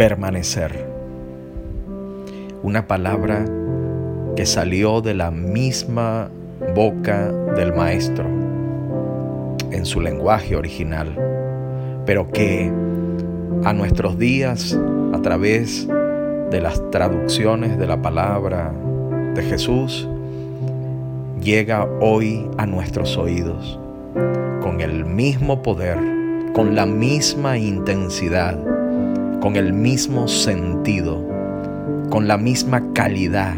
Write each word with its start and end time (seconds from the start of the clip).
permanecer. 0.00 0.86
Una 2.62 2.86
palabra 2.86 3.44
que 4.34 4.46
salió 4.46 5.02
de 5.02 5.12
la 5.12 5.30
misma 5.30 6.30
boca 6.74 7.30
del 7.54 7.74
maestro 7.74 8.24
en 9.70 9.84
su 9.84 10.00
lenguaje 10.00 10.56
original, 10.56 11.14
pero 12.06 12.30
que 12.30 12.72
a 13.64 13.74
nuestros 13.74 14.18
días, 14.18 14.74
a 15.12 15.20
través 15.20 15.86
de 15.86 16.60
las 16.62 16.80
traducciones 16.90 17.78
de 17.78 17.86
la 17.86 18.00
palabra 18.00 18.72
de 19.34 19.42
Jesús, 19.42 20.08
llega 21.42 21.86
hoy 22.00 22.48
a 22.56 22.64
nuestros 22.64 23.18
oídos 23.18 23.78
con 24.62 24.80
el 24.80 25.04
mismo 25.04 25.62
poder, 25.62 25.98
con 26.54 26.74
la 26.74 26.86
misma 26.86 27.58
intensidad, 27.58 28.79
con 29.40 29.56
el 29.56 29.72
mismo 29.72 30.28
sentido, 30.28 31.26
con 32.10 32.28
la 32.28 32.36
misma 32.36 32.92
calidad. 32.92 33.54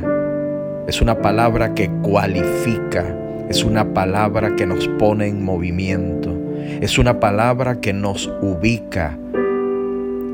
Es 0.86 1.02
una 1.02 1.20
palabra 1.20 1.74
que 1.74 1.90
cualifica, 2.02 3.04
es 3.48 3.64
una 3.64 3.92
palabra 3.92 4.54
que 4.56 4.66
nos 4.66 4.86
pone 4.88 5.26
en 5.26 5.44
movimiento, 5.44 6.34
es 6.80 6.98
una 6.98 7.18
palabra 7.18 7.80
que 7.80 7.92
nos 7.92 8.28
ubica, 8.40 9.18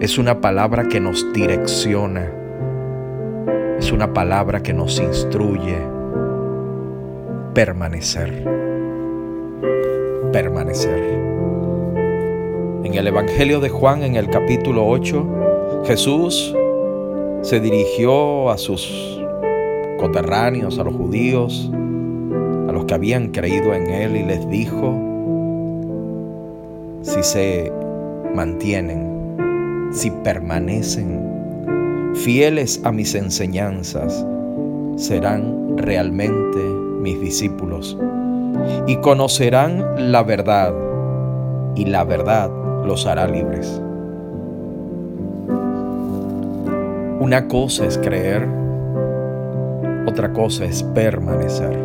es 0.00 0.18
una 0.18 0.40
palabra 0.40 0.86
que 0.88 1.00
nos 1.00 1.32
direcciona, 1.32 2.30
es 3.78 3.90
una 3.90 4.12
palabra 4.12 4.62
que 4.62 4.72
nos 4.72 5.00
instruye. 5.00 5.78
Permanecer. 7.54 8.44
Permanecer. 10.32 11.37
En 12.84 12.94
el 12.94 13.08
Evangelio 13.08 13.58
de 13.58 13.68
Juan, 13.70 14.04
en 14.04 14.14
el 14.14 14.30
capítulo 14.30 14.86
8, 14.86 15.82
Jesús 15.84 16.54
se 17.42 17.58
dirigió 17.58 18.50
a 18.50 18.56
sus 18.56 19.20
coterráneos, 19.98 20.78
a 20.78 20.84
los 20.84 20.94
judíos, 20.94 21.70
a 22.68 22.72
los 22.72 22.84
que 22.84 22.94
habían 22.94 23.28
creído 23.28 23.74
en 23.74 23.90
Él 23.90 24.16
y 24.16 24.22
les 24.22 24.48
dijo, 24.48 24.94
si 27.02 27.20
se 27.24 27.72
mantienen, 28.32 29.90
si 29.92 30.12
permanecen 30.22 32.14
fieles 32.14 32.80
a 32.84 32.92
mis 32.92 33.16
enseñanzas, 33.16 34.24
serán 34.96 35.76
realmente 35.76 36.60
mis 37.00 37.20
discípulos 37.20 37.98
y 38.86 38.96
conocerán 38.98 40.12
la 40.12 40.22
verdad 40.22 40.72
y 41.74 41.84
la 41.84 42.04
verdad 42.04 42.50
los 42.88 43.06
hará 43.06 43.28
libres. 43.28 43.80
Una 47.20 47.46
cosa 47.46 47.84
es 47.84 47.98
creer, 47.98 48.48
otra 50.06 50.32
cosa 50.32 50.64
es 50.64 50.82
permanecer. 50.82 51.78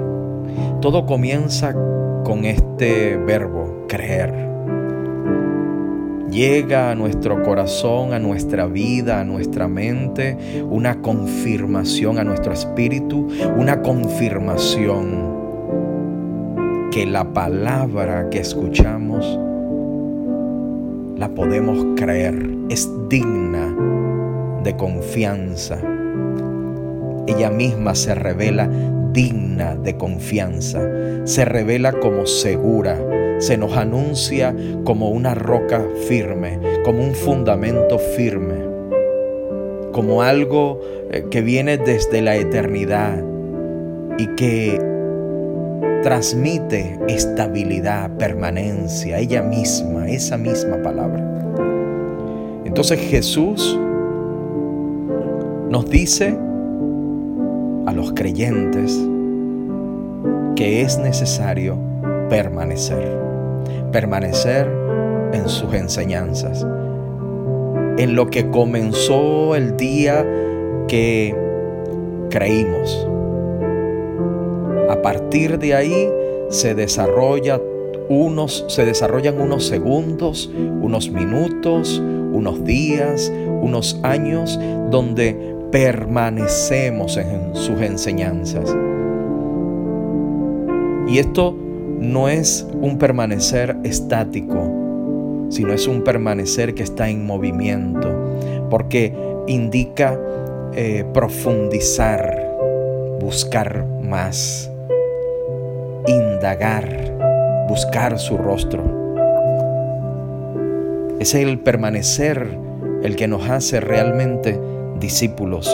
Todo 0.79 1.05
comienza 1.05 1.73
con 2.23 2.45
este 2.45 3.17
verbo, 3.17 3.85
creer 3.87 4.51
llega 6.31 6.89
a 6.89 6.95
nuestro 6.95 7.43
corazón, 7.43 8.11
a 8.11 8.17
nuestra 8.17 8.65
vida, 8.65 9.19
a 9.19 9.23
nuestra 9.23 9.67
mente, 9.67 10.63
una 10.67 10.99
confirmación 10.99 12.17
a 12.17 12.23
nuestro 12.23 12.53
espíritu, 12.53 13.27
una 13.55 13.83
confirmación 13.83 15.31
que 16.91 17.05
la 17.05 17.33
palabra 17.33 18.31
que 18.31 18.39
escuchamos 18.39 19.39
la 21.23 21.29
podemos 21.29 21.77
creer, 21.95 22.35
es 22.67 22.91
digna 23.07 23.73
de 24.61 24.75
confianza. 24.75 25.77
Ella 27.27 27.49
misma 27.49 27.95
se 27.95 28.13
revela 28.13 28.69
digna 29.13 29.77
de 29.77 29.95
confianza, 29.95 30.81
se 31.23 31.45
revela 31.45 31.93
como 31.93 32.25
segura, 32.25 32.99
se 33.39 33.55
nos 33.55 33.71
anuncia 33.77 34.53
como 34.83 35.11
una 35.11 35.33
roca 35.33 35.87
firme, 36.09 36.59
como 36.83 37.01
un 37.01 37.15
fundamento 37.15 37.99
firme, 37.99 38.55
como 39.93 40.23
algo 40.23 40.81
eh, 41.09 41.23
que 41.31 41.41
viene 41.41 41.77
desde 41.77 42.21
la 42.21 42.35
eternidad 42.35 43.23
y 44.17 44.27
que 44.35 44.77
transmite 46.03 46.99
estabilidad, 47.07 48.11
permanencia, 48.17 49.17
ella 49.19 49.41
misma, 49.41 50.09
esa 50.09 50.37
misma 50.37 50.81
palabra. 50.81 51.23
Entonces 52.65 52.99
Jesús 52.99 53.79
nos 55.69 55.89
dice 55.89 56.37
a 57.85 57.91
los 57.91 58.13
creyentes 58.13 58.99
que 60.55 60.81
es 60.81 60.97
necesario 60.99 61.77
permanecer 62.29 63.23
permanecer 63.93 64.67
en 65.31 65.47
sus 65.47 65.73
enseñanzas, 65.73 66.65
en 67.97 68.15
lo 68.15 68.29
que 68.29 68.49
comenzó 68.49 69.55
el 69.55 69.77
día 69.77 70.25
que 70.89 71.33
creímos. 72.29 73.07
Partir 75.03 75.59
de 75.59 75.75
ahí 75.75 76.09
se 76.49 76.73
desarrolla 76.73 77.61
unos 78.09 78.65
se 78.67 78.85
desarrollan 78.85 79.39
unos 79.39 79.65
segundos, 79.65 80.51
unos 80.81 81.09
minutos, 81.09 81.99
unos 81.99 82.63
días, 82.65 83.31
unos 83.61 83.99
años 84.03 84.59
donde 84.89 85.55
permanecemos 85.71 87.17
en 87.17 87.55
sus 87.55 87.79
enseñanzas. 87.81 88.75
Y 91.07 91.19
esto 91.19 91.55
no 91.99 92.27
es 92.27 92.67
un 92.81 92.97
permanecer 92.97 93.77
estático, 93.83 95.47
sino 95.49 95.73
es 95.73 95.87
un 95.87 96.03
permanecer 96.03 96.73
que 96.75 96.83
está 96.83 97.09
en 97.09 97.25
movimiento, 97.25 98.09
porque 98.69 99.13
indica 99.47 100.19
eh, 100.73 101.05
profundizar, 101.13 102.57
buscar 103.19 103.85
más, 104.01 104.72
indagar, 106.07 107.65
buscar 107.67 108.19
su 108.19 108.37
rostro. 108.37 108.83
Es 111.19 111.33
el 111.35 111.59
permanecer 111.59 112.57
el 113.03 113.15
que 113.15 113.27
nos 113.27 113.49
hace 113.49 113.79
realmente 113.79 114.59
discípulos. 114.99 115.69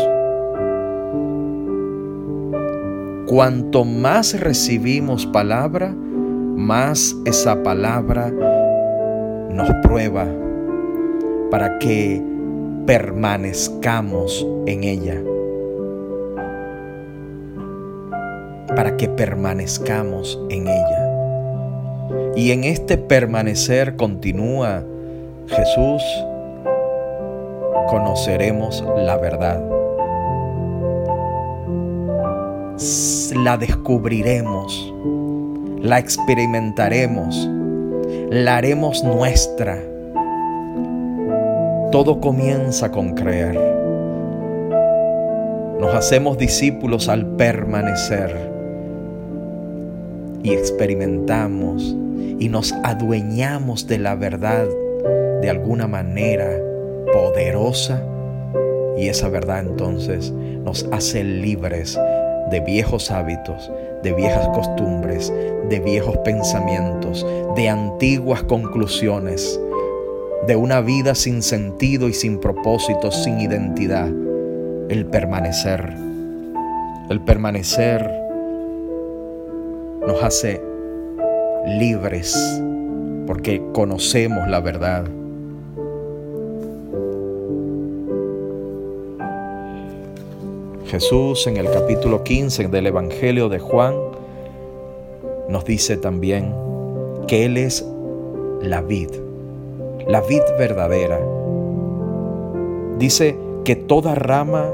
Cuanto 3.28 3.86
más 3.86 4.40
recibimos 4.40 5.26
palabra, 5.28 5.94
más 5.94 7.16
esa 7.26 7.62
palabra 7.62 8.32
nos 9.52 9.70
prueba 9.84 10.28
para 11.52 11.78
que 11.80 12.24
permanezcamos 12.86 14.46
en 14.66 14.84
ella. 14.84 15.22
Para 18.80 18.96
que 18.96 19.10
permanezcamos 19.10 20.40
en 20.50 20.70
ella. 20.70 22.32
Y 22.38 22.54
en 22.54 22.64
este 22.64 22.98
permanecer 22.98 23.98
continúa 23.98 24.86
Jesús, 25.48 26.02
conoceremos 27.90 28.82
la 28.96 29.18
verdad. 29.18 29.62
La 33.44 33.58
descubriremos 33.58 34.94
la 35.82 36.00
experimentaremos, 36.00 37.50
la 38.30 38.56
haremos 38.56 39.04
nuestra. 39.04 39.78
Todo 41.92 42.22
comienza 42.22 42.90
con 42.92 43.14
creer. 43.14 43.60
Nos 45.82 45.94
hacemos 45.94 46.38
discípulos 46.38 47.10
al 47.10 47.26
permanecer 47.36 48.59
y 50.44 50.54
experimentamos 50.54 51.96
y 52.40 52.50
nos 52.50 52.72
adueñamos 52.84 53.88
de 53.88 54.00
la 54.00 54.16
verdad 54.16 54.66
de 55.42 55.50
alguna 55.50 55.88
manera 55.88 56.50
poderosa 57.12 58.04
y 58.98 59.08
esa 59.08 59.30
verdad 59.30 59.60
entonces 59.60 60.32
nos 60.32 60.86
hace 60.92 61.24
libres 61.24 61.98
de 62.52 62.60
viejos 62.62 63.12
hábitos, 63.12 63.72
de 64.04 64.14
viejas 64.14 64.48
costumbres, 64.50 65.32
de 65.70 65.80
viejos 65.80 66.18
pensamientos, 66.20 67.26
de 67.56 67.70
antiguas 67.70 68.44
conclusiones, 68.44 69.60
de 70.48 70.56
una 70.56 70.82
vida 70.82 71.16
sin 71.16 71.42
sentido 71.44 72.10
y 72.10 72.14
sin 72.14 72.40
propósito, 72.40 73.12
sin 73.12 73.40
identidad. 73.40 74.10
El 74.90 75.06
permanecer. 75.06 75.94
El 77.10 77.22
permanecer 77.22 78.19
nos 80.10 80.24
hace 80.24 80.60
libres 81.68 82.36
porque 83.28 83.62
conocemos 83.74 84.48
la 84.48 84.60
verdad. 84.60 85.06
Jesús 90.88 91.46
en 91.46 91.58
el 91.58 91.70
capítulo 91.70 92.24
15 92.24 92.70
del 92.70 92.88
Evangelio 92.88 93.50
de 93.50 93.60
Juan 93.60 93.94
nos 95.48 95.64
dice 95.66 95.96
también 95.96 96.56
que 97.28 97.46
Él 97.46 97.58
es 97.58 97.86
la 98.64 98.82
vid, 98.82 99.12
la 100.08 100.22
vid 100.22 100.42
verdadera. 100.58 101.20
Dice 102.98 103.38
que 103.64 103.76
toda 103.76 104.16
rama 104.16 104.72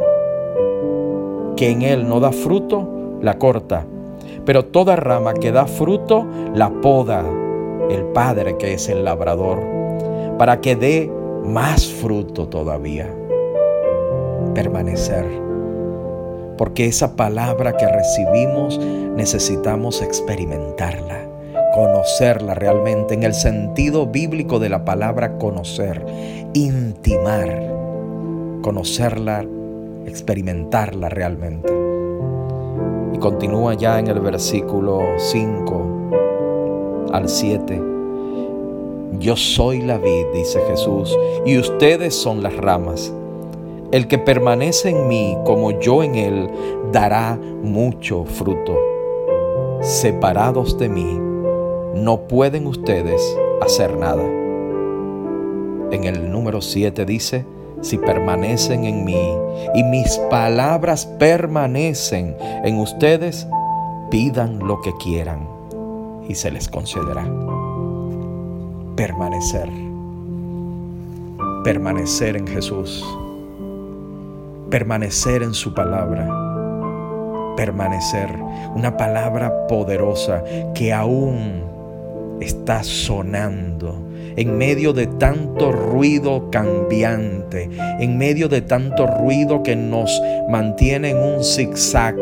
que 1.57 1.71
en 1.71 1.81
Él 1.81 2.07
no 2.07 2.21
da 2.21 2.31
fruto, 2.31 3.17
la 3.21 3.37
corta, 3.37 3.85
pero 4.45 4.65
toda 4.65 4.95
rama 4.95 5.33
que 5.33 5.51
da 5.51 5.65
fruto, 5.65 6.25
la 6.53 6.69
poda 6.81 7.23
el 7.89 8.03
Padre 8.05 8.57
que 8.57 8.73
es 8.73 8.89
el 8.89 9.05
labrador, 9.05 9.59
para 10.37 10.61
que 10.61 10.75
dé 10.75 11.11
más 11.43 11.87
fruto 11.87 12.47
todavía. 12.47 13.13
Permanecer. 14.53 15.25
Porque 16.57 16.85
esa 16.85 17.15
palabra 17.15 17.75
que 17.75 17.87
recibimos 17.87 18.79
necesitamos 18.79 20.01
experimentarla 20.01 21.25
conocerla 21.75 22.53
realmente 22.53 23.13
en 23.13 23.23
el 23.23 23.33
sentido 23.33 24.07
bíblico 24.07 24.59
de 24.59 24.69
la 24.69 24.85
palabra 24.85 25.37
conocer, 25.37 26.05
intimar, 26.53 27.49
conocerla, 28.61 29.45
experimentarla 30.05 31.09
realmente. 31.09 31.84
Y 33.15 33.17
continúa 33.17 33.73
ya 33.75 33.97
en 33.97 34.07
el 34.07 34.19
versículo 34.19 34.99
5 35.15 37.09
al 37.13 37.29
7. 37.29 37.81
Yo 39.19 39.37
soy 39.37 39.83
la 39.83 39.97
vid, 39.97 40.25
dice 40.33 40.59
Jesús, 40.67 41.17
y 41.45 41.57
ustedes 41.57 42.13
son 42.13 42.43
las 42.43 42.57
ramas. 42.57 43.13
El 43.93 44.09
que 44.09 44.17
permanece 44.17 44.89
en 44.89 45.07
mí 45.07 45.37
como 45.45 45.79
yo 45.79 46.03
en 46.03 46.15
él 46.15 46.49
dará 46.91 47.39
mucho 47.63 48.25
fruto. 48.25 48.77
Separados 49.79 50.77
de 50.77 50.89
mí, 50.89 51.17
no 51.93 52.27
pueden 52.27 52.67
ustedes 52.67 53.21
hacer 53.61 53.95
nada. 53.97 54.25
En 55.89 56.03
el 56.03 56.29
número 56.29 56.59
7 56.59 57.05
dice, 57.05 57.45
si 57.85 57.99
permanecen 57.99 58.83
en 58.85 59.05
mí 59.05 59.37
y 59.75 59.83
mis 59.83 60.17
palabras 60.31 61.05
permanecen 61.05 62.35
en 62.39 62.79
ustedes, 62.79 63.47
pidan 64.09 64.57
lo 64.57 64.81
que 64.81 64.91
quieran 64.97 65.47
y 66.27 66.33
se 66.33 66.49
les 66.49 66.67
concederá. 66.67 67.23
Permanecer. 68.95 69.69
Permanecer 71.63 72.37
en 72.37 72.47
Jesús. 72.47 73.05
Permanecer 74.71 75.43
en 75.43 75.53
su 75.53 75.75
palabra. 75.75 76.27
Permanecer. 77.55 78.35
Una 78.73 78.97
palabra 78.97 79.67
poderosa 79.67 80.43
que 80.73 80.91
aún 80.91 81.74
está 82.39 82.83
sonando 82.83 84.05
en 84.37 84.57
medio 84.57 84.93
de 84.93 85.07
tanto 85.07 85.71
ruido 85.71 86.49
cambiante, 86.51 87.69
en 87.99 88.17
medio 88.17 88.49
de 88.49 88.61
tanto 88.61 89.07
ruido 89.07 89.63
que 89.63 89.75
nos 89.75 90.21
mantiene 90.49 91.11
en 91.11 91.17
un 91.17 91.43
zigzag, 91.43 92.15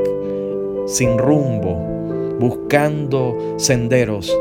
sin 0.85 1.17
rumbo, 1.17 1.75
buscando 2.39 3.55
senderos. 3.57 4.35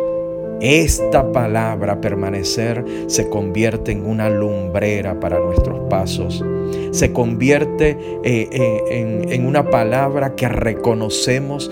Esta 0.60 1.32
palabra 1.32 2.00
permanecer 2.00 2.84
se 3.08 3.28
convierte 3.28 3.90
en 3.90 4.06
una 4.06 4.30
lumbrera 4.30 5.18
para 5.18 5.40
nuestros 5.40 5.80
pasos. 5.90 6.44
Se 6.92 7.12
convierte 7.12 7.96
eh, 8.22 8.48
eh, 8.52 8.82
en, 8.90 9.32
en 9.32 9.46
una 9.46 9.70
palabra 9.70 10.36
que 10.36 10.48
reconocemos 10.48 11.68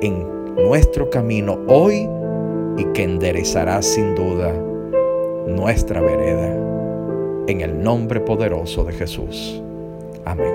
en 0.00 0.26
nuestro 0.56 1.08
camino 1.08 1.60
hoy 1.68 2.08
y 2.78 2.84
que 2.92 3.04
enderezará 3.04 3.82
sin 3.82 4.14
duda 4.14 4.52
nuestra 5.46 6.00
vereda. 6.00 6.54
En 7.48 7.60
el 7.60 7.82
nombre 7.82 8.20
poderoso 8.20 8.84
de 8.84 8.92
Jesús. 8.92 9.62
Amén. 10.24 10.52